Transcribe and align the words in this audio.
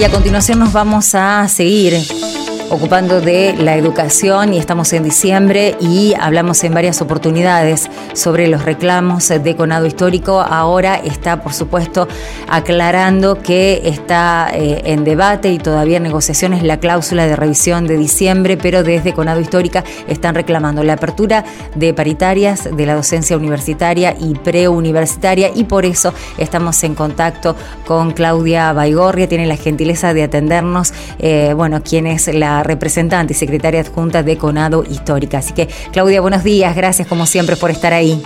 Y 0.00 0.04
a 0.04 0.10
continuación 0.10 0.60
nos 0.60 0.72
vamos 0.72 1.14
a 1.14 1.46
seguir 1.46 1.92
ocupando 2.70 3.20
de 3.20 3.54
la 3.58 3.76
educación 3.76 4.54
y 4.54 4.58
estamos 4.58 4.92
en 4.92 5.02
diciembre 5.02 5.76
y 5.80 6.14
hablamos 6.18 6.62
en 6.62 6.72
varias 6.72 7.02
oportunidades 7.02 7.90
sobre 8.14 8.46
los 8.46 8.64
reclamos 8.64 9.28
de 9.28 9.56
Conado 9.56 9.86
Histórico. 9.86 10.40
Ahora 10.40 10.94
está, 10.96 11.42
por 11.42 11.52
supuesto, 11.52 12.06
aclarando 12.48 13.42
que 13.42 13.82
está 13.84 14.50
eh, 14.54 14.82
en 14.84 15.02
debate 15.02 15.50
y 15.50 15.58
todavía 15.58 15.96
en 15.96 16.04
negociaciones 16.04 16.62
la 16.62 16.78
cláusula 16.78 17.26
de 17.26 17.34
revisión 17.34 17.88
de 17.88 17.96
diciembre, 17.96 18.56
pero 18.56 18.84
desde 18.84 19.12
Conado 19.12 19.40
Histórica 19.40 19.82
están 20.06 20.36
reclamando 20.36 20.84
la 20.84 20.92
apertura 20.92 21.44
de 21.74 21.92
paritarias 21.92 22.68
de 22.70 22.86
la 22.86 22.94
docencia 22.94 23.36
universitaria 23.36 24.16
y 24.18 24.34
preuniversitaria 24.34 25.50
y 25.54 25.64
por 25.64 25.84
eso 25.84 26.14
estamos 26.38 26.82
en 26.84 26.94
contacto 26.94 27.56
con 27.86 28.12
Claudia 28.12 28.72
Baigorria, 28.72 29.28
tiene 29.28 29.46
la 29.46 29.56
gentileza 29.56 30.14
de 30.14 30.22
atendernos, 30.22 30.92
eh, 31.18 31.52
bueno, 31.56 31.82
quien 31.82 32.06
es 32.06 32.32
la 32.32 32.59
representante 32.62 33.32
y 33.32 33.36
secretaria 33.36 33.80
adjunta 33.80 34.22
de 34.22 34.36
Conado 34.36 34.84
Histórica. 34.88 35.38
Así 35.38 35.52
que, 35.52 35.68
Claudia, 35.92 36.20
buenos 36.20 36.44
días, 36.44 36.74
gracias 36.76 37.08
como 37.08 37.26
siempre 37.26 37.56
por 37.56 37.70
estar 37.70 37.92
ahí. 37.92 38.22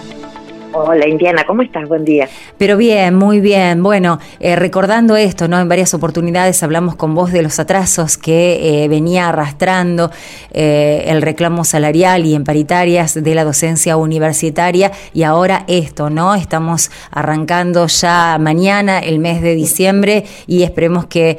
Hola 0.76 1.06
Indiana, 1.06 1.44
¿cómo 1.46 1.62
estás? 1.62 1.88
Buen 1.88 2.04
día. 2.04 2.28
Pero 2.58 2.76
bien, 2.76 3.14
muy 3.14 3.38
bien. 3.38 3.80
Bueno, 3.80 4.18
eh, 4.40 4.56
recordando 4.56 5.14
esto, 5.14 5.46
¿no? 5.46 5.60
En 5.60 5.68
varias 5.68 5.94
oportunidades 5.94 6.64
hablamos 6.64 6.96
con 6.96 7.14
vos 7.14 7.30
de 7.30 7.42
los 7.42 7.60
atrasos 7.60 8.18
que 8.18 8.82
eh, 8.82 8.88
venía 8.88 9.28
arrastrando 9.28 10.10
eh, 10.50 11.04
el 11.06 11.22
reclamo 11.22 11.62
salarial 11.62 12.26
y 12.26 12.34
en 12.34 12.42
paritarias 12.42 13.14
de 13.14 13.34
la 13.36 13.44
docencia 13.44 13.96
universitaria 13.96 14.90
y 15.12 15.22
ahora 15.22 15.64
esto, 15.68 16.10
¿no? 16.10 16.34
Estamos 16.34 16.90
arrancando 17.12 17.86
ya 17.86 18.36
mañana 18.40 18.98
el 18.98 19.20
mes 19.20 19.42
de 19.42 19.54
diciembre 19.54 20.24
y 20.48 20.64
esperemos 20.64 21.06
que 21.06 21.38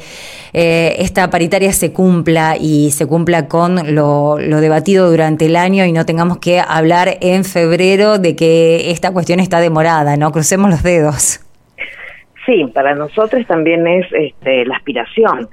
esta 0.57 1.29
paritaria 1.29 1.73
se 1.73 1.91
cumpla 1.91 2.55
y 2.57 2.91
se 2.91 3.05
cumpla 3.05 3.49
con 3.49 3.93
lo, 3.93 4.39
lo 4.39 4.61
debatido 4.61 5.11
durante 5.11 5.47
el 5.47 5.57
año 5.57 5.83
y 5.83 5.91
no 5.91 6.05
tengamos 6.05 6.37
que 6.37 6.61
hablar 6.61 7.17
en 7.19 7.43
febrero 7.43 8.19
de 8.19 8.37
que 8.37 8.89
esta 8.91 9.11
cuestión 9.11 9.24
está 9.27 9.59
demorada, 9.59 10.17
¿no? 10.17 10.31
Crucemos 10.31 10.69
los 10.69 10.83
dedos. 10.83 11.41
Sí, 12.45 12.63
para 12.73 12.93
nosotros 12.93 13.45
también 13.47 13.87
es 13.87 14.05
este, 14.11 14.65
la 14.65 14.75
aspiración. 14.75 15.49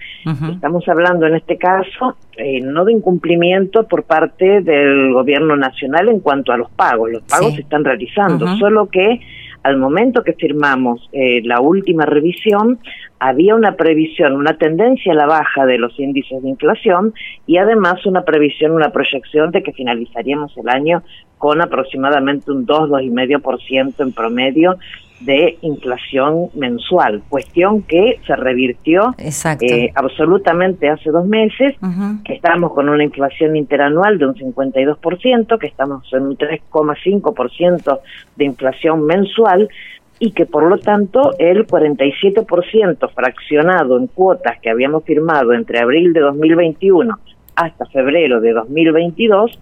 Estamos 0.52 0.86
hablando 0.88 1.26
en 1.26 1.36
este 1.36 1.56
caso 1.56 2.16
eh, 2.36 2.60
no 2.60 2.84
de 2.84 2.92
incumplimiento 2.92 3.88
por 3.88 4.02
parte 4.02 4.60
del 4.60 5.12
gobierno 5.14 5.56
nacional 5.56 6.08
en 6.08 6.20
cuanto 6.20 6.52
a 6.52 6.58
los 6.58 6.70
pagos. 6.70 7.10
Los 7.10 7.22
pagos 7.22 7.54
se 7.54 7.62
están 7.62 7.84
realizando, 7.84 8.46
solo 8.58 8.88
que 8.90 9.20
al 9.62 9.76
momento 9.76 10.24
que 10.24 10.32
firmamos 10.32 11.08
eh, 11.12 11.40
la 11.44 11.60
última 11.60 12.04
revisión, 12.04 12.78
había 13.18 13.54
una 13.54 13.76
previsión, 13.76 14.34
una 14.34 14.56
tendencia 14.58 15.12
a 15.12 15.16
la 15.16 15.26
baja 15.26 15.64
de 15.66 15.78
los 15.78 15.98
índices 15.98 16.42
de 16.42 16.48
inflación 16.48 17.14
y 17.46 17.58
además 17.58 18.04
una 18.06 18.22
previsión, 18.22 18.72
una 18.72 18.90
proyección 18.90 19.52
de 19.52 19.62
que 19.62 19.72
finalizaríamos 19.72 20.56
el 20.56 20.68
año 20.68 21.02
con 21.38 21.62
aproximadamente 21.62 22.50
un 22.50 22.66
2, 22.66 22.90
2,5% 22.90 24.00
en 24.00 24.12
promedio 24.12 24.78
de 25.24 25.58
inflación 25.62 26.48
mensual, 26.54 27.22
cuestión 27.28 27.82
que 27.82 28.18
se 28.26 28.34
revirtió 28.36 29.14
eh, 29.18 29.92
absolutamente 29.94 30.88
hace 30.88 31.10
dos 31.10 31.26
meses, 31.26 31.76
que 32.24 32.34
estamos 32.34 32.72
con 32.72 32.88
una 32.88 33.04
inflación 33.04 33.56
interanual 33.56 34.18
de 34.18 34.26
un 34.26 34.34
52%, 34.34 35.58
que 35.58 35.66
estamos 35.66 36.12
en 36.12 36.22
un 36.22 36.36
3,5% 36.36 38.00
de 38.36 38.44
inflación 38.44 39.04
mensual 39.04 39.68
y 40.18 40.32
que 40.32 40.46
por 40.46 40.64
lo 40.64 40.78
tanto 40.78 41.34
el 41.38 41.66
47% 41.66 43.10
fraccionado 43.12 43.98
en 43.98 44.06
cuotas 44.06 44.60
que 44.60 44.70
habíamos 44.70 45.04
firmado 45.04 45.52
entre 45.52 45.80
abril 45.80 46.12
de 46.12 46.20
2021 46.20 47.18
hasta 47.56 47.86
febrero 47.86 48.40
de 48.40 48.52
2022 48.52 49.58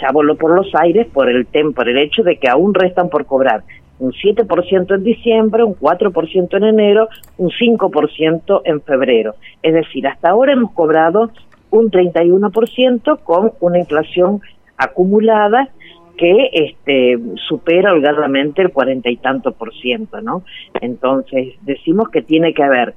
ya 0.00 0.10
voló 0.12 0.36
por 0.36 0.54
los 0.54 0.74
aires 0.74 1.06
por 1.12 1.28
el, 1.28 1.46
por 1.74 1.88
el 1.88 1.98
hecho 1.98 2.22
de 2.22 2.38
que 2.38 2.48
aún 2.48 2.74
restan 2.74 3.08
por 3.08 3.26
cobrar 3.26 3.64
un 3.98 4.12
7% 4.12 4.94
en 4.94 5.04
diciembre, 5.04 5.64
un 5.64 5.74
4% 5.74 6.56
en 6.56 6.64
enero, 6.64 7.08
un 7.36 7.50
5% 7.50 8.62
en 8.64 8.80
febrero. 8.82 9.34
Es 9.62 9.74
decir, 9.74 10.06
hasta 10.06 10.30
ahora 10.30 10.52
hemos 10.52 10.72
cobrado 10.72 11.30
un 11.70 11.90
31% 11.90 13.18
con 13.22 13.52
una 13.60 13.78
inflación 13.78 14.40
acumulada 14.76 15.68
que 16.16 16.50
este, 16.52 17.18
supera 17.48 17.92
holgadamente 17.92 18.62
el 18.62 18.72
cuarenta 18.72 19.08
y 19.08 19.16
tanto 19.16 19.52
por 19.52 19.72
ciento, 19.74 20.20
¿no? 20.20 20.42
Entonces, 20.80 21.54
decimos 21.62 22.08
que 22.08 22.22
tiene 22.22 22.52
que 22.52 22.62
haber 22.64 22.94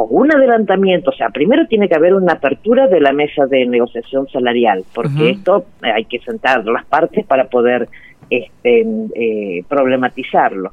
o 0.00 0.04
un 0.04 0.32
adelantamiento, 0.32 1.10
o 1.10 1.12
sea, 1.12 1.30
primero 1.30 1.66
tiene 1.66 1.88
que 1.88 1.96
haber 1.96 2.14
una 2.14 2.34
apertura 2.34 2.86
de 2.86 3.00
la 3.00 3.12
mesa 3.12 3.46
de 3.46 3.66
negociación 3.66 4.28
salarial, 4.28 4.84
porque 4.94 5.30
esto 5.30 5.64
hay 5.82 6.04
que 6.04 6.20
sentar 6.20 6.64
las 6.66 6.84
partes 6.84 7.26
para 7.26 7.48
poder 7.48 7.88
este, 8.30 8.86
eh, 9.14 9.64
problematizarlo. 9.68 10.72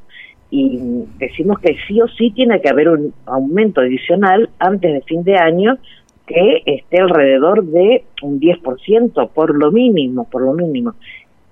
Y 0.52 0.80
decimos 1.18 1.60
que 1.60 1.76
sí 1.88 2.00
o 2.02 2.08
sí 2.08 2.32
tiene 2.32 2.62
que 2.62 2.70
haber 2.70 2.90
un 2.90 3.14
aumento 3.26 3.82
adicional 3.82 4.50
antes 4.60 4.94
de 4.94 5.02
fin 5.02 5.24
de 5.24 5.38
año 5.38 5.78
que 6.26 6.64
esté 6.66 7.00
alrededor 7.00 7.66
de 7.66 8.04
un 8.22 8.40
10% 8.40 9.30
por 9.30 9.56
lo 9.56 9.72
mínimo, 9.72 10.28
por 10.30 10.42
lo 10.42 10.54
mínimo. 10.54 10.94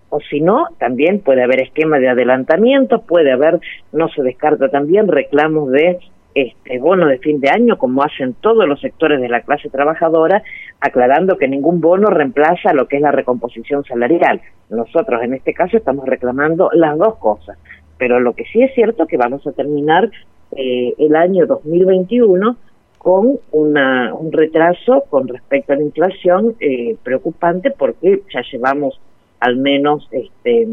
O 0.10 0.20
si 0.20 0.42
no, 0.42 0.68
también 0.78 1.20
puede 1.20 1.44
haber 1.44 1.62
esquema 1.62 2.00
de 2.00 2.10
adelantamiento, 2.10 3.02
puede 3.02 3.32
haber, 3.32 3.60
no 3.92 4.10
se 4.10 4.22
descarta 4.22 4.70
también, 4.70 5.08
reclamos 5.08 5.72
de 5.72 6.00
este 6.36 6.80
bono 6.80 7.08
de 7.08 7.20
fin 7.20 7.40
de 7.40 7.50
año, 7.50 7.78
como 7.78 8.04
hacen 8.04 8.34
todos 8.36 8.68
los 8.68 8.82
sectores 8.82 9.22
de 9.22 9.30
la 9.30 9.42
clase 9.42 9.70
trabajadora, 9.70 10.44
aclarando 10.80 11.38
que 11.38 11.48
ningún 11.48 11.82
bono 11.82 12.10
reemplaza 12.10 12.74
lo 12.74 12.88
que 12.88 12.98
es 12.98 13.02
la 13.02 13.12
recomposición 13.12 13.84
salarial. 13.84 14.42
Nosotros 14.70 15.22
en 15.24 15.34
este 15.34 15.54
caso 15.54 15.78
estamos 15.78 16.06
reclamando 16.06 16.70
las 16.74 16.98
dos 16.98 17.16
cosas, 17.18 17.58
pero 17.98 18.20
lo 18.20 18.34
que 18.34 18.46
sí 18.46 18.62
es 18.62 18.74
cierto 18.74 19.08
que 19.08 19.18
vamos 19.18 19.46
a 19.48 19.52
terminar 19.52 20.10
eh, 20.56 20.94
el 20.98 21.16
año 21.16 21.46
2021 21.46 22.58
con 22.98 23.40
una, 23.52 24.14
un 24.14 24.32
retraso 24.32 25.04
con 25.10 25.28
respecto 25.28 25.74
a 25.74 25.76
la 25.76 25.84
inflación 25.84 26.56
eh, 26.60 26.96
preocupante 27.04 27.72
porque 27.72 28.22
ya 28.34 28.42
llevamos 28.52 29.00
al 29.40 29.58
menos 29.58 30.08
este, 30.12 30.68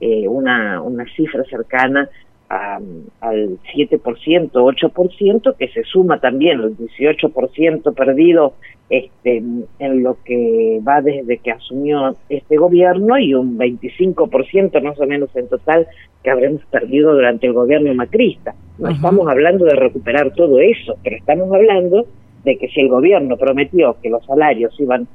eh, 0.00 0.28
una, 0.28 0.80
una 0.80 1.04
cifra 1.16 1.42
cercana 1.44 2.08
al 2.48 3.58
7%, 3.74 4.50
8%, 4.52 5.56
que 5.56 5.68
se 5.68 5.82
suma 5.82 6.20
también 6.20 6.60
el 6.60 6.76
18% 6.76 7.94
perdido 7.94 8.54
este, 8.88 9.42
en 9.78 10.02
lo 10.02 10.16
que 10.24 10.80
va 10.86 11.02
desde 11.02 11.38
que 11.38 11.50
asumió 11.50 12.14
este 12.28 12.56
gobierno 12.56 13.18
y 13.18 13.34
un 13.34 13.58
25% 13.58 14.80
más 14.80 15.00
o 15.00 15.06
menos 15.06 15.34
en 15.34 15.48
total 15.48 15.88
que 16.22 16.30
habremos 16.30 16.64
perdido 16.66 17.12
durante 17.12 17.46
el 17.48 17.52
gobierno 17.52 17.92
macrista. 17.94 18.54
No 18.78 18.90
estamos 18.90 19.26
hablando 19.28 19.64
de 19.64 19.74
recuperar 19.74 20.32
todo 20.34 20.60
eso, 20.60 20.94
pero 21.02 21.16
estamos 21.16 21.52
hablando 21.52 22.06
de 22.44 22.56
que 22.58 22.68
si 22.68 22.80
el 22.80 22.88
gobierno 22.88 23.36
prometió 23.36 23.96
que 24.00 24.10
los 24.10 24.24
salarios 24.24 24.78
iban 24.78 25.08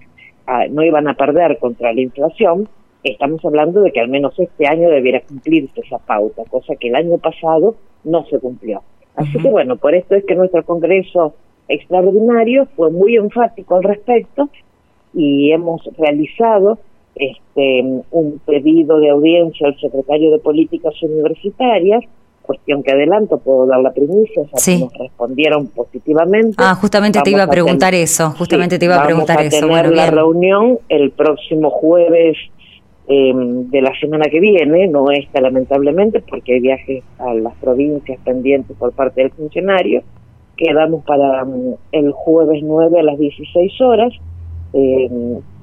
no 0.70 0.84
iban 0.84 1.08
a 1.08 1.14
perder 1.14 1.60
contra 1.60 1.94
la 1.94 2.02
inflación, 2.02 2.68
estamos 3.04 3.44
hablando 3.44 3.82
de 3.82 3.92
que 3.92 4.00
al 4.00 4.10
menos 4.10 4.38
este 4.38 4.68
año 4.68 4.90
debiera 4.90 5.22
cumplirse 5.22 5.82
esa 5.82 5.98
pauta, 5.98 6.44
cosa 6.50 6.76
que 6.76 6.90
el 6.90 6.96
año 6.96 7.18
pasado 7.18 7.76
no 8.04 8.26
se 8.26 8.40
cumplió. 8.40 8.82
Así 9.16 9.38
que 9.40 9.50
bueno, 9.50 9.76
por 9.76 9.94
esto 9.94 10.16
es 10.16 10.26
que 10.26 10.36
nuestro 10.36 10.64
Congreso 10.64 11.34
extraordinario 11.68 12.68
fue 12.76 12.92
muy 12.92 13.16
enfático 13.16 13.76
al 13.76 13.84
respecto 13.84 14.50
y 15.14 15.52
hemos 15.52 15.84
realizado 15.98 16.80
este 17.16 17.84
un 18.12 18.40
pedido 18.46 19.00
de 19.00 19.10
audiencia 19.10 19.68
al 19.68 19.80
secretario 19.80 20.32
de 20.32 20.40
Políticas 20.40 20.94
Universitarias, 21.04 22.04
cuestión 22.42 22.84
que 22.84 22.92
adelanto, 22.92 23.38
puedo 23.38 23.66
dar 23.66 23.82
la 23.82 23.92
primicia, 23.92 24.44
ya 24.44 24.80
nos 24.80 24.94
respondieron 24.98 25.68
positivamente. 25.68 26.56
Ah, 26.58 26.76
justamente 26.76 27.20
te 27.22 27.32
iba 27.32 27.44
a 27.44 27.48
preguntar 27.48 27.94
eso, 27.94 28.32
justamente 28.32 28.80
te 28.80 28.86
iba 28.86 29.02
a 29.02 29.04
preguntar 29.04 29.42
eso. 29.42 29.68
Vamos 29.68 29.80
a 29.80 29.84
tener 29.84 29.96
la 29.96 30.10
reunión 30.10 30.80
el 30.90 31.12
próximo 31.12 31.70
jueves 31.70 32.38
eh, 33.08 33.34
de 33.36 33.82
la 33.82 33.94
semana 34.00 34.26
que 34.30 34.40
viene, 34.40 34.88
no 34.88 35.12
esta 35.12 35.42
lamentablemente, 35.42 36.22
porque 36.22 36.54
hay 36.54 36.60
viajes 36.60 37.04
a 37.20 37.34
las 37.34 37.56
provincias 37.56 38.20
pendientes 38.24 38.76
por 38.78 38.94
parte 38.94 39.22
del 39.22 39.32
funcionario. 39.32 40.04
Quedamos 40.56 41.04
para 41.06 41.44
mm, 41.44 41.76
el 41.92 42.12
jueves 42.12 42.62
9 42.64 43.00
a 43.00 43.04
las 43.04 43.18
16 43.18 43.82
horas 43.82 44.14
eh, 44.74 45.10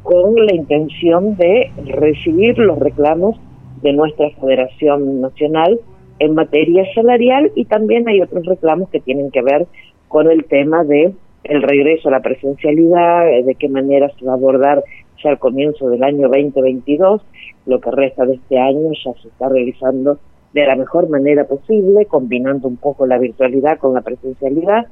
con 0.02 0.34
la 0.34 0.54
intención 0.54 1.36
de 1.36 1.70
recibir 1.86 2.58
los 2.58 2.78
reclamos 2.78 3.36
de 3.82 3.92
nuestra 3.92 4.30
Federación 4.40 5.20
Nacional 5.20 5.78
en 6.18 6.34
materia 6.34 6.84
salarial 6.94 7.52
y 7.54 7.64
también 7.66 8.08
hay 8.08 8.20
otros 8.20 8.44
reclamos 8.44 8.88
que 8.90 9.00
tienen 9.00 9.30
que 9.30 9.42
ver 9.42 9.66
con 10.08 10.30
el 10.30 10.44
tema 10.44 10.84
de 10.84 11.12
el 11.44 11.62
regreso 11.62 12.08
a 12.08 12.12
la 12.12 12.20
presencialidad, 12.20 13.44
de 13.44 13.54
qué 13.54 13.68
manera 13.68 14.10
se 14.18 14.24
va 14.24 14.32
a 14.32 14.36
abordar 14.36 14.82
ya 15.22 15.30
al 15.30 15.38
comienzo 15.38 15.88
del 15.88 16.02
año 16.02 16.28
2022, 16.28 17.22
lo 17.66 17.80
que 17.80 17.90
resta 17.90 18.24
de 18.26 18.34
este 18.34 18.58
año 18.58 18.90
ya 18.92 19.12
se 19.20 19.28
está 19.28 19.48
realizando 19.48 20.18
de 20.52 20.66
la 20.66 20.76
mejor 20.76 21.08
manera 21.08 21.44
posible, 21.44 22.06
combinando 22.06 22.68
un 22.68 22.76
poco 22.76 23.06
la 23.06 23.18
virtualidad 23.18 23.78
con 23.78 23.94
la 23.94 24.00
presencialidad, 24.00 24.86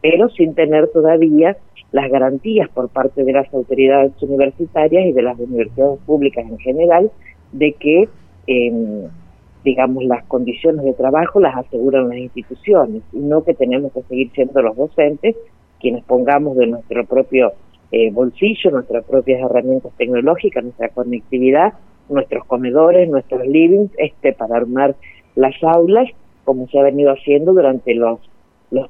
pero 0.00 0.28
sin 0.30 0.54
tener 0.54 0.88
todavía 0.88 1.56
las 1.92 2.10
garantías 2.10 2.68
por 2.70 2.88
parte 2.88 3.24
de 3.24 3.32
las 3.32 3.52
autoridades 3.52 4.12
universitarias 4.22 5.06
y 5.06 5.12
de 5.12 5.22
las 5.22 5.38
universidades 5.38 5.98
públicas 6.06 6.46
en 6.48 6.58
general 6.58 7.10
de 7.52 7.72
que, 7.72 8.08
em, 8.46 9.08
digamos, 9.64 10.04
las 10.04 10.24
condiciones 10.24 10.84
de 10.84 10.92
trabajo 10.94 11.40
las 11.40 11.56
aseguran 11.56 12.08
las 12.08 12.18
instituciones 12.18 13.02
y 13.12 13.18
no 13.18 13.42
que 13.42 13.54
tenemos 13.54 13.92
que 13.92 14.02
seguir 14.02 14.30
siendo 14.32 14.62
los 14.62 14.76
docentes 14.76 15.36
quienes 15.80 16.04
pongamos 16.04 16.56
de 16.56 16.66
nuestro 16.66 17.04
propio 17.06 17.52
eh, 17.92 18.10
bolsillo, 18.12 18.70
nuestras 18.70 19.04
propias 19.04 19.40
herramientas 19.40 19.92
tecnológicas, 19.96 20.62
nuestra 20.62 20.90
conectividad, 20.90 21.74
nuestros 22.08 22.44
comedores, 22.44 23.08
nuestros 23.08 23.46
livings, 23.46 23.90
este, 23.98 24.32
para 24.32 24.56
armar 24.56 24.94
las 25.34 25.54
aulas, 25.62 26.08
como 26.44 26.68
se 26.68 26.78
ha 26.78 26.82
venido 26.82 27.12
haciendo 27.12 27.52
durante 27.52 27.94
los 27.94 28.20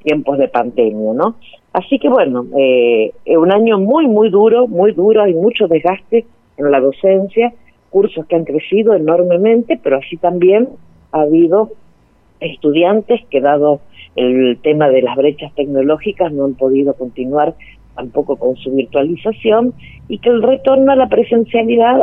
tiempos 0.02 0.38
de 0.38 0.48
pandemia, 0.48 1.12
¿no? 1.14 1.36
Así 1.72 1.98
que 1.98 2.08
bueno, 2.08 2.46
eh, 2.58 3.12
un 3.26 3.52
año 3.52 3.78
muy, 3.78 4.06
muy 4.06 4.28
duro, 4.28 4.66
muy 4.66 4.92
duro, 4.92 5.22
hay 5.22 5.34
mucho 5.34 5.68
desgaste 5.68 6.26
en 6.56 6.70
la 6.70 6.80
docencia, 6.80 7.52
cursos 7.90 8.26
que 8.26 8.36
han 8.36 8.44
crecido 8.44 8.94
enormemente, 8.94 9.78
pero 9.82 9.96
así 9.98 10.16
también 10.16 10.68
ha 11.12 11.22
habido 11.22 11.70
estudiantes 12.40 13.20
que 13.30 13.40
dado 13.40 13.80
el 14.16 14.58
tema 14.62 14.88
de 14.88 15.02
las 15.02 15.16
brechas 15.16 15.54
tecnológicas 15.54 16.32
no 16.32 16.44
han 16.44 16.54
podido 16.54 16.94
continuar 16.94 17.54
tampoco 17.94 18.36
con 18.36 18.56
su 18.56 18.70
virtualización 18.72 19.74
y 20.08 20.18
que 20.18 20.30
el 20.30 20.42
retorno 20.42 20.92
a 20.92 20.96
la 20.96 21.08
presencialidad, 21.08 22.00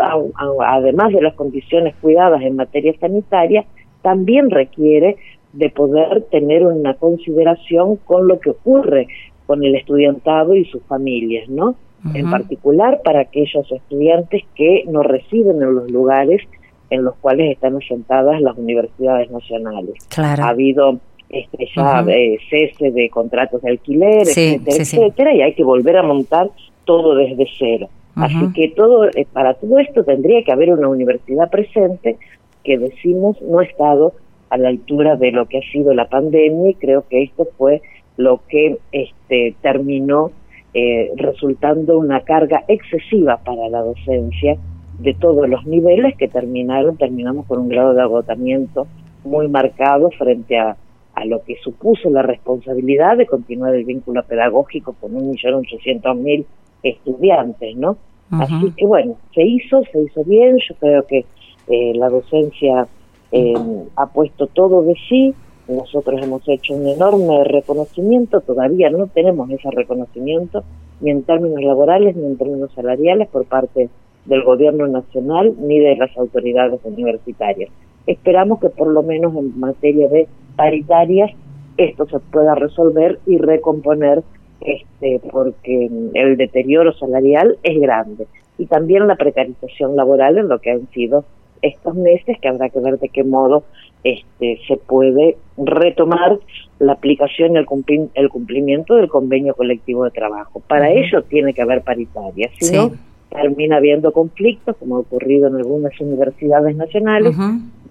además 0.65 1.13
de 1.13 1.21
las 1.21 1.33
condiciones 1.35 1.95
cuidadas 2.01 2.41
en 2.41 2.55
materia 2.55 2.93
sanitaria, 2.99 3.65
también 4.01 4.49
requiere 4.49 5.17
de 5.53 5.69
poder 5.69 6.23
tener 6.29 6.65
una 6.65 6.93
consideración 6.93 7.95
con 7.97 8.27
lo 8.27 8.39
que 8.39 8.51
ocurre 8.51 9.07
con 9.45 9.63
el 9.63 9.75
estudiantado 9.75 10.55
y 10.55 10.65
sus 10.65 10.83
familias, 10.83 11.49
¿no? 11.49 11.75
En 12.13 12.29
particular 12.29 13.01
para 13.03 13.21
aquellos 13.21 13.69
estudiantes 13.71 14.43
que 14.55 14.85
no 14.87 15.01
residen 15.03 15.61
en 15.61 15.75
los 15.75 15.91
lugares 15.91 16.41
en 16.89 17.03
los 17.03 17.15
cuales 17.15 17.51
están 17.51 17.75
asentadas 17.75 18.39
las 18.39 18.57
universidades 18.57 19.29
nacionales. 19.31 19.95
Claro. 20.09 20.43
Ha 20.43 20.49
habido 20.49 20.99
este, 21.29 21.67
ya 21.75 22.05
eh, 22.07 22.37
cese 22.49 22.91
de 22.91 23.09
contratos 23.09 23.61
de 23.61 23.71
alquiler, 23.71 24.21
etcétera, 24.21 24.77
etcétera, 24.77 25.33
y 25.33 25.41
hay 25.41 25.53
que 25.53 25.63
volver 25.63 25.97
a 25.97 26.03
montar 26.03 26.49
todo 26.85 27.15
desde 27.15 27.47
cero. 27.57 27.89
Así 28.15 28.51
que 28.55 28.69
todo 28.69 29.05
eh, 29.09 29.27
para 29.31 29.53
todo 29.53 29.77
esto 29.77 30.03
tendría 30.03 30.43
que 30.43 30.51
haber 30.51 30.73
una 30.73 30.87
universidad 30.87 31.51
presente 31.51 32.17
que 32.63 32.77
decimos 32.79 33.39
no 33.43 33.59
ha 33.59 33.63
estado 33.63 34.13
a 34.49 34.57
la 34.57 34.69
altura 34.69 35.17
de 35.17 35.31
lo 35.31 35.45
que 35.45 35.59
ha 35.59 35.71
sido 35.71 35.93
la 35.93 36.09
pandemia 36.09 36.71
y 36.71 36.73
creo 36.73 37.07
que 37.07 37.23
esto 37.23 37.47
fue 37.57 37.81
lo 38.15 38.41
que 38.49 38.79
este, 38.91 39.55
terminó 39.61 40.31
eh, 40.73 41.11
resultando 41.15 41.99
una 41.99 42.21
carga 42.21 42.63
excesiva 42.67 43.37
para 43.37 43.69
la 43.69 43.81
docencia 43.81 44.57
de 44.97 45.13
todos 45.13 45.47
los 45.47 45.65
niveles 45.67 46.15
que 46.17 46.27
terminaron, 46.27 46.97
terminamos 46.97 47.45
con 47.45 47.59
un 47.59 47.69
grado 47.69 47.93
de 47.93 48.01
agotamiento 48.01 48.87
muy 49.23 49.47
marcado 49.47 50.09
frente 50.11 50.57
a, 50.57 50.75
a 51.17 51.25
lo 51.25 51.43
que 51.43 51.55
supuso 51.63 52.11
la 52.11 52.21
responsabilidad 52.21 53.17
de 53.17 53.25
continuar 53.25 53.73
el 53.73 53.85
vínculo 53.85 54.21
pedagógico 54.23 54.93
con 55.01 55.15
un 55.15 55.31
millón 55.31 55.55
ochocientos 55.55 56.15
mil 56.15 56.45
estudiantes, 56.83 57.75
¿no? 57.75 57.97
Así 58.29 58.71
que 58.75 58.85
bueno, 58.85 59.15
se 59.33 59.41
hizo, 59.41 59.81
se 59.91 60.03
hizo 60.03 60.23
bien, 60.25 60.57
yo 60.57 60.75
creo 60.75 61.07
que 61.07 61.25
eh, 61.69 61.93
la 61.95 62.09
docencia 62.09 62.87
eh, 63.31 63.53
ha 63.95 64.05
puesto 64.07 64.45
todo 64.45 64.83
de 64.83 64.93
sí, 65.09 65.33
nosotros 65.67 66.21
hemos 66.21 66.47
hecho 66.47 66.75
un 66.75 66.87
enorme 66.87 67.43
reconocimiento, 67.45 68.41
todavía 68.41 68.91
no 68.91 69.07
tenemos 69.07 69.49
ese 69.49 69.71
reconocimiento, 69.71 70.63
ni 71.01 71.09
en 71.09 71.23
términos 71.23 71.63
laborales, 71.63 72.15
ni 72.15 72.27
en 72.27 72.37
términos 72.37 72.71
salariales 72.75 73.27
por 73.29 73.45
parte 73.45 73.89
del 74.25 74.43
gobierno 74.43 74.85
nacional, 74.87 75.55
ni 75.59 75.79
de 75.79 75.95
las 75.95 76.15
autoridades 76.15 76.79
universitarias. 76.83 77.71
Esperamos 78.05 78.59
que 78.59 78.69
por 78.69 78.87
lo 78.87 79.01
menos 79.01 79.35
en 79.35 79.59
materia 79.59 80.07
de 80.09 80.27
paritarias 80.57 81.31
esto 81.77 82.07
se 82.07 82.19
pueda 82.19 82.55
resolver 82.55 83.19
y 83.25 83.37
recomponer 83.37 84.23
este 84.61 85.21
porque 85.31 85.89
el 86.13 86.37
deterioro 86.37 86.91
salarial 86.93 87.57
es 87.63 87.79
grande. 87.79 88.27
Y 88.57 88.65
también 88.65 89.07
la 89.07 89.15
precarización 89.15 89.95
laboral 89.95 90.39
en 90.39 90.49
lo 90.49 90.59
que 90.59 90.71
han 90.71 90.89
sido 90.89 91.23
estos 91.61 91.95
meses 91.95 92.37
que 92.41 92.47
habrá 92.47 92.69
que 92.69 92.79
ver 92.79 92.99
de 92.99 93.09
qué 93.09 93.23
modo 93.23 93.63
este, 94.03 94.59
se 94.67 94.77
puede 94.77 95.37
retomar 95.57 96.39
la 96.79 96.93
aplicación 96.93 97.53
y 97.53 97.57
el, 97.57 98.29
cumplimiento 98.29 98.95
del 98.95 99.07
convenio 99.07 99.53
colectivo 99.55 100.03
de 100.05 100.11
trabajo. 100.11 100.61
Para 100.67 100.89
ello 100.91 101.23
tiene 101.23 101.53
que 101.53 101.61
haber 101.61 101.83
paritaria, 101.83 102.49
si 102.59 102.75
no 102.75 102.91
termina 103.29 103.77
habiendo 103.77 104.11
conflictos, 104.11 104.75
como 104.77 104.97
ha 104.97 104.99
ocurrido 104.99 105.47
en 105.47 105.55
algunas 105.55 105.99
universidades 105.99 106.75
nacionales, 106.75 107.35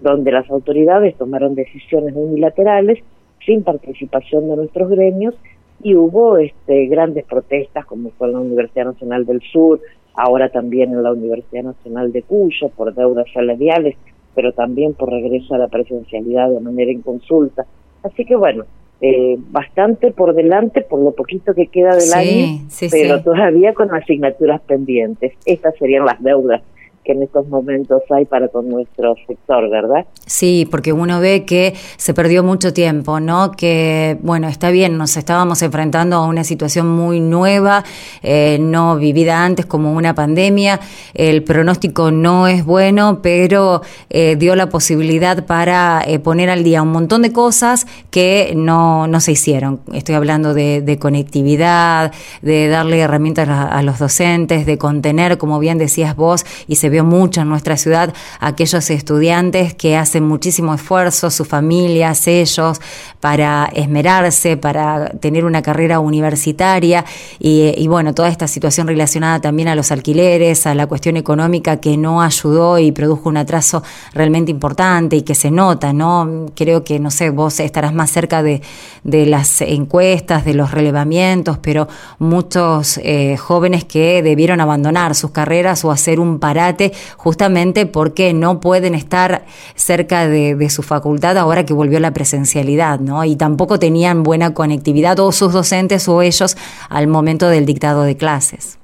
donde 0.01 0.31
las 0.31 0.49
autoridades 0.49 1.15
tomaron 1.15 1.55
decisiones 1.55 2.13
unilaterales 2.15 2.99
sin 3.45 3.63
participación 3.63 4.49
de 4.49 4.55
nuestros 4.57 4.89
gremios 4.89 5.35
y 5.81 5.95
hubo 5.95 6.37
este, 6.37 6.87
grandes 6.87 7.25
protestas, 7.25 7.85
como 7.85 8.09
fue 8.11 8.27
en 8.27 8.33
la 8.33 8.39
Universidad 8.39 8.85
Nacional 8.85 9.25
del 9.25 9.41
Sur, 9.41 9.79
ahora 10.15 10.49
también 10.49 10.91
en 10.91 11.03
la 11.03 11.11
Universidad 11.11 11.63
Nacional 11.63 12.11
de 12.11 12.23
Cuyo 12.23 12.69
por 12.69 12.93
deudas 12.93 13.27
salariales, 13.33 13.95
pero 14.33 14.51
también 14.53 14.93
por 14.93 15.11
regreso 15.11 15.53
a 15.53 15.59
la 15.59 15.67
presencialidad 15.67 16.49
de 16.49 16.59
manera 16.59 16.91
inconsulta. 16.91 17.65
Así 18.03 18.25
que 18.25 18.35
bueno, 18.35 18.65
eh, 19.01 19.35
bastante 19.37 20.11
por 20.11 20.33
delante 20.33 20.81
por 20.81 20.99
lo 20.99 21.11
poquito 21.11 21.53
que 21.53 21.67
queda 21.67 21.95
del 21.95 22.13
año, 22.13 22.61
pero 22.91 23.21
todavía 23.21 23.73
con 23.73 23.93
asignaturas 23.93 24.61
pendientes. 24.61 25.33
Estas 25.45 25.75
serían 25.77 26.05
las 26.05 26.21
deudas 26.21 26.61
que 27.07 27.13
en 27.13 27.23
estos 27.23 27.47
momentos 27.47 28.03
hay 28.09 28.25
para 28.25 28.49
con 28.49 28.67
nuestro 28.67 29.15
sector, 29.25 29.69
¿verdad? 29.69 30.05
Sí, 30.25 30.67
porque 30.69 30.91
uno 30.91 31.21
ve 31.21 31.45
que 31.45 31.73
se 31.95 32.13
perdió 32.13 32.43
mucho 32.43 32.73
tiempo, 32.73 33.21
¿no? 33.21 33.51
Que, 33.51 34.17
bueno, 34.21 34.49
está 34.49 34.71
bien, 34.71 34.97
nos 34.97 35.15
estábamos 35.15 35.61
enfrentando 35.61 36.17
a 36.17 36.27
una 36.27 36.43
situación 36.43 36.89
muy 36.89 37.21
nueva, 37.21 37.85
eh, 38.23 38.57
no 38.59 38.97
vivida 38.97 39.45
antes 39.45 39.65
como 39.65 39.93
una 39.93 40.15
pandemia, 40.15 40.81
el 41.13 41.43
pronóstico 41.43 42.11
no 42.11 42.47
es 42.49 42.65
bueno, 42.65 43.19
pero 43.21 43.81
eh, 44.09 44.35
dio 44.35 44.57
la 44.57 44.67
posibilidad 44.67 45.45
para 45.45 46.03
eh, 46.05 46.19
poner 46.19 46.49
al 46.49 46.65
día 46.65 46.81
un 46.81 46.91
montón 46.91 47.21
de 47.21 47.31
cosas 47.31 47.87
que 48.11 48.51
no, 48.53 49.07
no 49.07 49.21
se 49.21 49.31
hicieron. 49.31 49.79
Estoy 49.93 50.15
hablando 50.15 50.53
de, 50.53 50.97
conectividad, 50.99 52.11
de 52.41 52.67
darle 52.67 52.99
herramientas 52.99 53.47
a, 53.47 53.63
a 53.69 53.81
los 53.81 53.97
docentes, 53.97 54.65
de 54.65 54.77
contener, 54.77 55.37
como 55.37 55.57
bien 55.59 55.77
decías 55.77 56.13
vos, 56.13 56.45
y 56.67 56.75
se 56.75 56.89
ve 56.89 56.96
mucho 57.03 57.41
en 57.41 57.49
nuestra 57.49 57.77
ciudad 57.77 58.13
aquellos 58.39 58.89
estudiantes 58.89 59.73
que 59.73 59.95
hacen 59.97 60.23
muchísimo 60.27 60.73
esfuerzo, 60.73 61.29
sus 61.29 61.47
familias, 61.47 62.27
ellos, 62.27 62.79
para 63.19 63.69
esmerarse, 63.73 64.57
para 64.57 65.09
tener 65.09 65.45
una 65.45 65.61
carrera 65.61 65.99
universitaria 65.99 67.05
y, 67.39 67.87
bueno, 67.87 68.13
toda 68.13 68.29
esta 68.29 68.47
situación 68.47 68.87
relacionada 68.87 69.41
también 69.41 69.67
a 69.67 69.75
los 69.75 69.91
alquileres, 69.91 70.67
a 70.67 70.75
la 70.75 70.87
cuestión 70.87 71.17
económica 71.17 71.77
que 71.77 71.97
no 71.97 72.21
ayudó 72.21 72.79
y 72.79 72.91
produjo 72.91 73.29
un 73.29 73.37
atraso 73.37 73.83
realmente 74.13 74.51
importante 74.51 75.15
y 75.15 75.21
que 75.21 75.35
se 75.35 75.51
nota, 75.51 75.93
¿no? 75.93 76.47
Creo 76.55 76.83
que, 76.83 76.99
no 76.99 77.11
sé, 77.11 77.29
vos 77.29 77.59
estarás 77.59 77.93
más 77.93 78.11
cerca 78.11 78.43
de, 78.43 78.61
de 79.03 79.25
las 79.25 79.61
encuestas, 79.61 80.45
de 80.45 80.53
los 80.53 80.71
relevamientos, 80.71 81.57
pero 81.57 81.87
muchos 82.19 82.99
eh, 83.03 83.37
jóvenes 83.37 83.85
que 83.85 84.21
debieron 84.21 84.61
abandonar 84.61 85.15
sus 85.15 85.31
carreras 85.31 85.83
o 85.85 85.91
hacer 85.91 86.19
un 86.19 86.39
parate 86.39 86.86
justamente 87.17 87.85
porque 87.85 88.33
no 88.33 88.59
pueden 88.59 88.95
estar 88.95 89.43
cerca 89.75 90.27
de, 90.27 90.67
su 90.69 90.83
facultad 90.83 91.37
ahora 91.37 91.65
que 91.65 91.73
volvió 91.73 91.99
la 91.99 92.11
presencialidad, 92.11 92.99
¿no? 92.99 93.23
Y 93.23 93.35
tampoco 93.37 93.79
tenían 93.79 94.23
buena 94.23 94.53
conectividad 94.53 95.19
o 95.19 95.31
sus 95.31 95.53
docentes 95.53 96.07
o 96.09 96.21
ellos 96.21 96.57
al 96.89 97.07
momento 97.07 97.47
del 97.47 97.65
dictado 97.65 98.03
de 98.03 98.17
clases. 98.17 98.79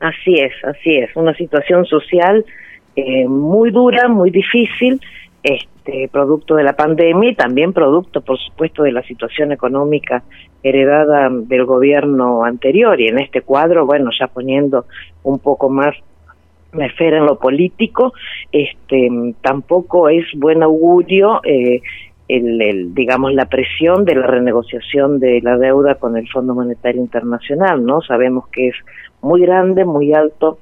Así 0.00 0.34
es, 0.34 0.52
así 0.64 0.96
es, 0.96 1.10
una 1.16 1.34
situación 1.34 1.86
social 1.86 2.44
eh, 2.96 3.26
muy 3.26 3.70
dura, 3.70 4.08
muy 4.08 4.30
difícil, 4.30 5.00
este 5.42 6.08
producto 6.08 6.54
de 6.54 6.62
la 6.62 6.74
pandemia 6.74 7.30
y 7.30 7.34
también 7.34 7.72
producto, 7.72 8.22
por 8.22 8.38
supuesto, 8.38 8.82
de 8.82 8.92
la 8.92 9.02
situación 9.02 9.52
económica 9.52 10.22
heredada 10.62 11.28
del 11.30 11.66
gobierno 11.66 12.44
anterior 12.44 12.98
y 13.00 13.08
en 13.08 13.18
este 13.18 13.42
cuadro, 13.42 13.84
bueno, 13.84 14.10
ya 14.18 14.26
poniendo 14.28 14.86
un 15.22 15.38
poco 15.38 15.68
más 15.68 15.94
me 16.74 16.86
esfera 16.86 17.18
en 17.18 17.26
lo 17.26 17.38
político, 17.38 18.12
este, 18.52 19.08
tampoco 19.40 20.08
es 20.08 20.26
buen 20.34 20.62
augurio 20.62 21.40
eh, 21.44 21.80
el, 22.28 22.94
digamos, 22.94 23.34
la 23.34 23.46
presión 23.46 24.04
de 24.04 24.14
la 24.14 24.26
renegociación 24.26 25.20
de 25.20 25.40
la 25.42 25.58
deuda 25.58 25.96
con 25.96 26.16
el 26.16 26.28
Fondo 26.28 26.54
Monetario 26.54 27.00
Internacional, 27.00 27.84
¿no? 27.84 28.00
Sabemos 28.00 28.48
que 28.48 28.68
es 28.68 28.76
muy 29.20 29.42
grande, 29.42 29.84
muy 29.84 30.12
alto 30.14 30.58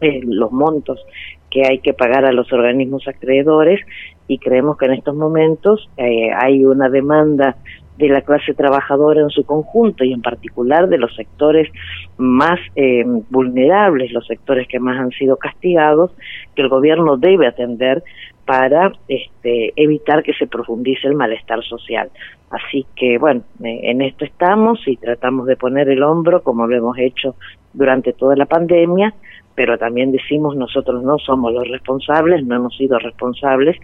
eh, 0.00 0.20
los 0.24 0.52
montos 0.52 1.04
que 1.50 1.62
hay 1.66 1.78
que 1.78 1.94
pagar 1.94 2.24
a 2.24 2.32
los 2.32 2.52
organismos 2.52 3.08
acreedores 3.08 3.80
y 4.26 4.38
creemos 4.38 4.76
que 4.76 4.86
en 4.86 4.92
estos 4.92 5.14
momentos 5.14 5.88
eh, 5.96 6.30
hay 6.36 6.64
una 6.64 6.88
demanda 6.88 7.56
de 7.98 8.08
la 8.08 8.22
clase 8.22 8.54
trabajadora 8.54 9.20
en 9.20 9.30
su 9.30 9.44
conjunto 9.44 10.04
y 10.04 10.12
en 10.12 10.22
particular 10.22 10.88
de 10.88 10.98
los 10.98 11.14
sectores 11.16 11.68
más 12.16 12.60
eh, 12.76 13.04
vulnerables, 13.28 14.12
los 14.12 14.26
sectores 14.26 14.68
que 14.68 14.78
más 14.78 14.98
han 14.98 15.10
sido 15.10 15.36
castigados, 15.36 16.12
que 16.54 16.62
el 16.62 16.68
gobierno 16.68 17.16
debe 17.16 17.48
atender 17.48 18.04
para 18.46 18.92
este, 19.08 19.72
evitar 19.76 20.22
que 20.22 20.32
se 20.34 20.46
profundice 20.46 21.08
el 21.08 21.14
malestar 21.14 21.62
social. 21.64 22.08
Así 22.50 22.86
que 22.94 23.18
bueno, 23.18 23.42
eh, 23.64 23.80
en 23.82 24.00
esto 24.00 24.24
estamos 24.24 24.80
y 24.86 24.96
tratamos 24.96 25.46
de 25.46 25.56
poner 25.56 25.88
el 25.88 26.02
hombro 26.02 26.42
como 26.42 26.66
lo 26.66 26.76
hemos 26.76 26.96
hecho 26.98 27.34
durante 27.74 28.12
toda 28.12 28.36
la 28.36 28.46
pandemia, 28.46 29.12
pero 29.58 29.76
también 29.76 30.12
decimos 30.12 30.54
nosotros 30.54 31.02
no 31.02 31.18
somos 31.18 31.52
los 31.52 31.66
responsables, 31.66 32.46
no 32.46 32.54
hemos 32.54 32.76
sido 32.76 32.96
responsables 33.00 33.76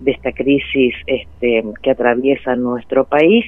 de 0.00 0.10
esta 0.10 0.32
crisis 0.32 0.92
este, 1.06 1.62
que 1.80 1.90
atraviesa 1.92 2.56
nuestro 2.56 3.04
país, 3.04 3.44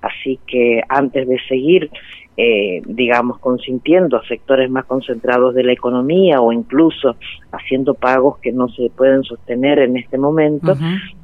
así 0.00 0.38
que 0.46 0.80
antes 0.88 1.26
de 1.26 1.36
seguir 1.48 1.90
eh, 2.36 2.82
digamos, 2.86 3.40
consintiendo 3.40 4.16
a 4.16 4.24
sectores 4.28 4.70
más 4.70 4.84
concentrados 4.84 5.56
de 5.56 5.64
la 5.64 5.72
economía 5.72 6.40
o 6.40 6.52
incluso 6.52 7.16
haciendo 7.50 7.94
pagos 7.94 8.38
que 8.38 8.52
no 8.52 8.68
se 8.68 8.90
pueden 8.90 9.24
sostener 9.24 9.80
en 9.80 9.96
este 9.96 10.16
momento, 10.16 10.76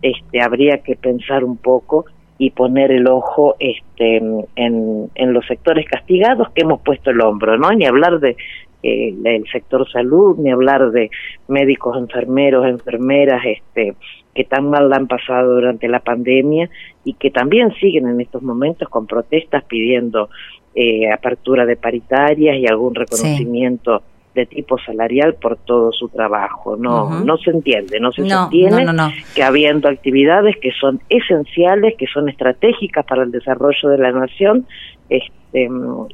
este, 0.02 0.42
habría 0.42 0.78
que 0.78 0.96
pensar 0.96 1.44
un 1.44 1.56
poco 1.56 2.06
y 2.38 2.50
poner 2.50 2.90
el 2.90 3.06
ojo 3.06 3.54
este, 3.60 4.16
en, 4.16 5.10
en 5.14 5.32
los 5.32 5.46
sectores 5.46 5.86
castigados 5.88 6.50
que 6.50 6.62
hemos 6.62 6.80
puesto 6.80 7.10
el 7.10 7.20
hombro, 7.20 7.56
¿no? 7.58 7.70
Ni 7.70 7.86
hablar 7.86 8.18
de 8.18 8.36
eh, 8.82 9.14
el 9.24 9.44
sector 9.50 9.90
salud, 9.90 10.36
ni 10.38 10.50
hablar 10.50 10.90
de 10.90 11.10
médicos, 11.48 11.96
enfermeros, 11.96 12.66
enfermeras, 12.66 13.42
este, 13.44 13.94
que 14.34 14.44
tan 14.44 14.70
mal 14.70 14.88
la 14.88 14.96
han 14.96 15.06
pasado 15.06 15.54
durante 15.54 15.88
la 15.88 16.00
pandemia 16.00 16.70
y 17.04 17.14
que 17.14 17.30
también 17.30 17.72
siguen 17.74 18.08
en 18.08 18.20
estos 18.20 18.42
momentos 18.42 18.88
con 18.88 19.06
protestas 19.06 19.64
pidiendo 19.64 20.30
eh, 20.74 21.10
apertura 21.10 21.66
de 21.66 21.76
paritarias 21.76 22.56
y 22.56 22.66
algún 22.66 22.94
reconocimiento 22.94 24.02
de 24.34 24.46
tipo 24.46 24.78
salarial 24.78 25.34
por 25.34 25.56
todo 25.56 25.92
su 25.92 26.08
trabajo. 26.08 26.76
No, 26.76 27.24
no 27.24 27.36
se 27.38 27.50
entiende, 27.50 27.98
no 28.00 28.12
se 28.12 28.28
sostiene 28.28 28.86
que 29.34 29.42
habiendo 29.42 29.88
actividades 29.88 30.56
que 30.60 30.70
son 30.72 31.00
esenciales, 31.08 31.94
que 31.96 32.06
son 32.06 32.28
estratégicas 32.28 33.04
para 33.06 33.24
el 33.24 33.30
desarrollo 33.30 33.88
de 33.88 33.98
la 33.98 34.12
nación, 34.12 34.66
este, 35.08 35.68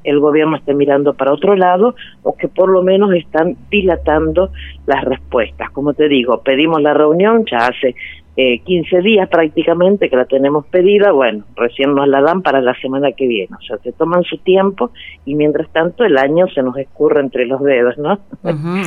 el 0.04 0.18
gobierno 0.20 0.56
esté 0.56 0.72
mirando 0.72 1.12
para 1.12 1.32
otro 1.32 1.54
lado 1.56 1.94
o 2.22 2.34
que 2.36 2.48
por 2.48 2.70
lo 2.70 2.82
menos 2.82 3.12
están 3.12 3.56
dilatando 3.70 4.50
las 4.86 5.04
respuestas. 5.04 5.70
Como 5.70 5.92
te 5.92 6.08
digo, 6.08 6.42
pedimos 6.42 6.80
la 6.80 6.94
reunión 6.94 7.44
ya 7.50 7.58
hace 7.58 7.94
eh, 8.36 8.60
15 8.60 9.00
días 9.00 9.28
prácticamente 9.28 10.10
que 10.10 10.16
la 10.16 10.26
tenemos 10.26 10.66
pedida, 10.66 11.12
bueno, 11.12 11.44
recién 11.56 11.94
nos 11.94 12.06
la 12.06 12.20
dan 12.20 12.42
para 12.42 12.60
la 12.60 12.74
semana 12.80 13.12
que 13.12 13.26
viene, 13.26 13.56
o 13.56 13.62
sea, 13.62 13.78
se 13.78 13.92
toman 13.92 14.24
su 14.24 14.38
tiempo 14.38 14.90
y 15.24 15.34
mientras 15.34 15.70
tanto 15.72 16.04
el 16.04 16.18
año 16.18 16.46
se 16.54 16.62
nos 16.62 16.76
escurre 16.76 17.20
entre 17.20 17.46
los 17.46 17.62
dedos, 17.62 17.96
¿no? 17.98 18.18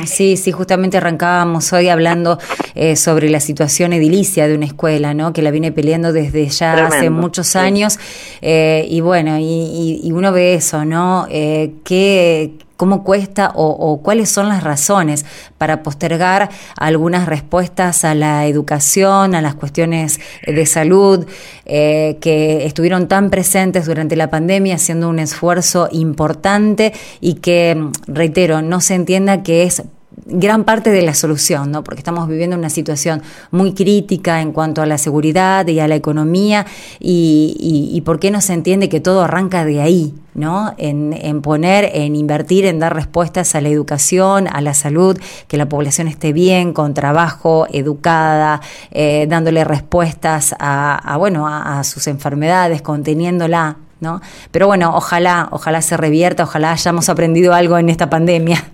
Sí, 0.04 0.36
sí, 0.36 0.52
justamente 0.52 0.96
arrancábamos 0.98 1.72
hoy 1.72 1.88
hablando 1.88 2.38
eh, 2.74 2.96
sobre 2.96 3.28
la 3.28 3.40
situación 3.40 3.92
edilicia 3.92 4.46
de 4.46 4.54
una 4.54 4.66
escuela, 4.66 5.14
¿no? 5.14 5.32
Que 5.32 5.42
la 5.42 5.50
viene 5.50 5.72
peleando 5.72 6.12
desde 6.12 6.46
ya 6.46 6.86
hace 6.86 7.10
muchos 7.10 7.56
años 7.56 7.98
eh, 8.42 8.86
y 8.88 9.00
bueno, 9.00 9.38
y, 9.38 10.00
y, 10.02 10.12
uno 10.12 10.32
ve 10.32 10.54
eso, 10.54 10.84
¿no? 10.84 11.26
Eh, 11.30 11.72
¿qué, 11.84 12.52
cómo 12.80 13.04
cuesta 13.04 13.52
o, 13.56 14.00
cuáles 14.02 14.30
son 14.30 14.48
las 14.48 14.64
razones 14.64 15.26
para 15.58 15.82
postergar 15.82 16.48
algunas 16.78 17.26
respuestas 17.26 18.06
a 18.06 18.14
la 18.14 18.46
educación, 18.46 19.34
a 19.34 19.42
las 19.42 19.54
cuestiones 19.54 20.18
de 20.46 20.64
salud, 20.64 21.26
eh, 21.66 22.16
que 22.22 22.64
estuvieron 22.64 23.06
tan 23.06 23.28
presentes 23.28 23.84
durante 23.84 24.16
la 24.16 24.30
pandemia, 24.30 24.76
haciendo 24.76 25.10
un 25.10 25.18
esfuerzo 25.18 25.90
importante 25.92 26.94
y 27.20 27.34
que, 27.34 27.90
reitero, 28.06 28.62
no 28.62 28.80
se 28.80 28.94
entienda 28.94 29.42
que 29.42 29.64
es 29.64 29.82
gran 30.26 30.64
parte 30.64 30.90
de 30.90 31.02
la 31.02 31.14
solución, 31.14 31.70
¿no? 31.70 31.84
porque 31.84 32.00
estamos 32.00 32.28
viviendo 32.28 32.56
una 32.56 32.70
situación 32.70 33.22
muy 33.50 33.74
crítica 33.74 34.40
en 34.40 34.52
cuanto 34.52 34.82
a 34.82 34.86
la 34.86 34.98
seguridad 34.98 35.66
y 35.66 35.80
a 35.80 35.88
la 35.88 35.94
economía 35.94 36.66
y, 36.98 37.56
y, 37.92 38.00
por 38.02 38.18
qué 38.18 38.30
no 38.30 38.40
se 38.40 38.54
entiende 38.54 38.88
que 38.88 39.00
todo 39.00 39.22
arranca 39.22 39.64
de 39.64 39.80
ahí, 39.80 40.14
¿no? 40.34 40.74
En, 40.78 41.42
poner, 41.42 41.90
en 41.94 42.16
invertir, 42.16 42.64
en 42.64 42.78
dar 42.78 42.94
respuestas 42.94 43.54
a 43.54 43.60
la 43.60 43.68
educación, 43.68 44.48
a 44.48 44.60
la 44.60 44.74
salud, 44.74 45.18
que 45.48 45.56
la 45.56 45.68
población 45.68 46.08
esté 46.08 46.32
bien, 46.32 46.72
con 46.72 46.94
trabajo, 46.94 47.66
educada, 47.72 48.60
eh, 48.90 49.26
dándole 49.28 49.64
respuestas 49.64 50.54
a, 50.58 51.16
bueno, 51.18 51.46
a 51.48 51.82
sus 51.84 52.06
enfermedades, 52.06 52.82
conteniéndola. 52.82 53.76
¿No? 54.00 54.22
Pero 54.50 54.66
bueno, 54.66 54.96
ojalá, 54.96 55.48
ojalá 55.50 55.82
se 55.82 55.94
revierta, 55.94 56.44
ojalá 56.44 56.72
hayamos 56.72 57.10
aprendido 57.10 57.52
algo 57.52 57.76
en 57.76 57.90
esta 57.90 58.08
pandemia. 58.08 58.64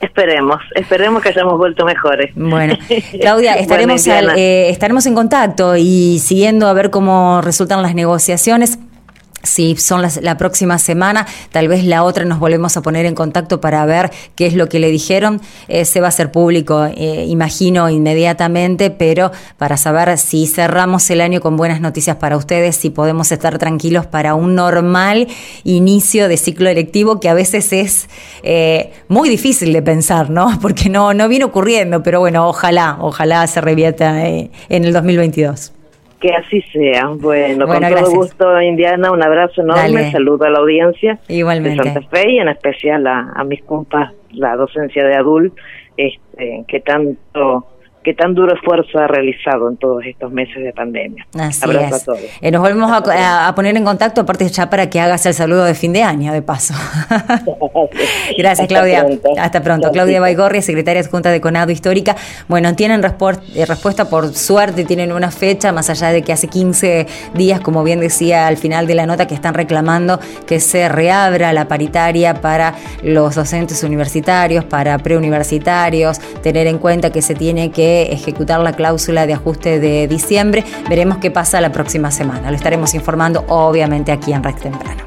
Esperemos, 0.00 0.60
esperemos 0.74 1.22
que 1.22 1.30
hayamos 1.30 1.56
vuelto 1.56 1.84
mejores. 1.84 2.30
Bueno, 2.34 2.76
Claudia, 3.20 3.54
estaremos, 3.54 4.06
eh, 4.06 4.68
estaremos 4.68 5.06
en 5.06 5.14
contacto 5.14 5.76
y 5.76 6.18
siguiendo 6.18 6.66
a 6.66 6.72
ver 6.72 6.90
cómo 6.90 7.40
resultan 7.42 7.82
las 7.82 7.94
negociaciones. 7.94 8.78
Si 9.44 9.76
son 9.76 10.02
las, 10.02 10.20
la 10.22 10.36
próxima 10.36 10.78
semana, 10.78 11.26
tal 11.52 11.68
vez 11.68 11.84
la 11.84 12.02
otra 12.02 12.24
nos 12.24 12.38
volvemos 12.38 12.76
a 12.76 12.82
poner 12.82 13.06
en 13.06 13.14
contacto 13.14 13.60
para 13.60 13.84
ver 13.86 14.10
qué 14.34 14.46
es 14.46 14.54
lo 14.54 14.68
que 14.68 14.78
le 14.78 14.90
dijeron. 14.90 15.40
Eh, 15.68 15.84
se 15.84 16.00
va 16.00 16.06
a 16.06 16.08
hacer 16.08 16.32
público, 16.32 16.86
eh, 16.86 17.26
imagino, 17.28 17.88
inmediatamente, 17.88 18.90
pero 18.90 19.30
para 19.58 19.76
saber 19.76 20.18
si 20.18 20.46
cerramos 20.46 21.08
el 21.10 21.20
año 21.20 21.40
con 21.40 21.56
buenas 21.56 21.80
noticias 21.80 22.16
para 22.16 22.36
ustedes, 22.36 22.76
si 22.76 22.90
podemos 22.90 23.30
estar 23.32 23.58
tranquilos 23.58 24.06
para 24.06 24.34
un 24.34 24.54
normal 24.54 25.28
inicio 25.64 26.28
de 26.28 26.36
ciclo 26.36 26.68
electivo 26.68 27.20
que 27.20 27.28
a 27.28 27.34
veces 27.34 27.72
es 27.72 28.08
eh, 28.42 28.92
muy 29.08 29.28
difícil 29.28 29.72
de 29.72 29.82
pensar, 29.82 30.30
¿no? 30.30 30.58
Porque 30.62 30.88
no, 30.88 31.14
no 31.14 31.28
viene 31.28 31.44
ocurriendo, 31.44 32.02
pero 32.02 32.20
bueno, 32.20 32.48
ojalá, 32.48 32.96
ojalá 33.00 33.46
se 33.46 33.60
revierta 33.60 34.26
en 34.26 34.50
el 34.68 34.92
2022. 34.92 35.72
Que 36.24 36.32
así 36.32 36.62
sea. 36.72 37.08
Bueno, 37.08 37.66
con 37.66 37.80
todo 37.82 38.10
gusto, 38.12 38.62
Indiana, 38.62 39.12
un 39.12 39.22
abrazo 39.22 39.60
enorme, 39.60 40.10
saludo 40.10 40.46
a 40.46 40.48
la 40.48 40.60
audiencia 40.60 41.18
Igualmente. 41.28 41.82
de 41.82 41.92
Santa 41.92 42.08
Fe 42.08 42.30
y 42.30 42.38
en 42.38 42.48
especial 42.48 43.06
a, 43.06 43.30
a 43.36 43.44
mis 43.44 43.62
compas, 43.62 44.10
la 44.32 44.56
docencia 44.56 45.04
de 45.04 45.16
adult, 45.16 45.54
este, 45.98 46.64
que 46.66 46.80
tanto 46.80 47.66
que 48.04 48.12
tan 48.12 48.34
duro 48.34 48.54
esfuerzo 48.54 48.98
ha 48.98 49.06
realizado 49.06 49.68
en 49.68 49.78
todos 49.78 50.04
estos 50.04 50.30
meses 50.30 50.62
de 50.62 50.72
pandemia. 50.72 51.26
Así 51.38 51.64
Abrazo 51.64 51.94
a 51.94 52.00
todos. 52.00 52.20
Eh, 52.40 52.50
nos 52.50 52.60
volvemos 52.60 52.92
a, 52.92 53.52
poner 53.56 53.76
en 53.76 53.84
contacto, 53.84 54.20
aparte 54.20 54.46
ya 54.48 54.68
para 54.68 54.90
que 54.90 55.00
hagas 55.00 55.24
el 55.24 55.32
saludo 55.32 55.64
de 55.64 55.74
fin 55.74 55.92
de 55.94 56.02
año, 56.02 56.32
de 56.32 56.42
paso. 56.42 56.74
Gracias, 58.38 58.68
Claudia. 58.68 59.06
Hasta 59.38 59.62
pronto. 59.62 59.90
Claudia 59.90 60.20
Baigorria, 60.20 60.60
secretaria 60.60 61.00
adjunta 61.00 61.30
de 61.30 61.40
Conado 61.40 61.72
Histórica. 61.72 62.14
Bueno, 62.46 62.74
tienen 62.74 63.02
eh, 63.02 63.66
respuesta 63.66 64.08
por 64.10 64.34
suerte, 64.34 64.84
tienen 64.84 65.10
una 65.10 65.30
fecha, 65.30 65.72
más 65.72 65.88
allá 65.88 66.10
de 66.10 66.22
que 66.22 66.32
hace 66.32 66.48
15 66.48 67.06
días, 67.34 67.60
como 67.60 67.82
bien 67.84 68.00
decía 68.00 68.46
al 68.46 68.58
final 68.58 68.86
de 68.86 68.94
la 68.94 69.06
nota, 69.06 69.26
que 69.26 69.34
están 69.34 69.54
reclamando 69.54 70.20
que 70.46 70.60
se 70.60 70.90
reabra 70.90 71.54
la 71.54 71.68
paritaria 71.68 72.34
para 72.34 72.74
los 73.02 73.34
docentes 73.34 73.82
universitarios, 73.82 74.64
para 74.64 74.98
preuniversitarios, 74.98 76.18
tener 76.42 76.66
en 76.66 76.78
cuenta 76.78 77.10
que 77.10 77.22
se 77.22 77.34
tiene 77.34 77.70
que 77.70 77.93
ejecutar 78.02 78.60
la 78.60 78.72
cláusula 78.72 79.26
de 79.26 79.34
ajuste 79.34 79.80
de 79.80 80.08
diciembre. 80.08 80.64
Veremos 80.88 81.18
qué 81.18 81.30
pasa 81.30 81.60
la 81.60 81.72
próxima 81.72 82.10
semana. 82.10 82.50
Lo 82.50 82.56
estaremos 82.56 82.94
informando 82.94 83.44
obviamente 83.48 84.12
aquí 84.12 84.32
en 84.32 84.42
Red 84.42 84.56
Temprano. 84.56 85.04